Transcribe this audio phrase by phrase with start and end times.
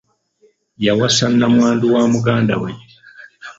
[0.85, 2.71] Yawasa nnamwandu wa muganda we.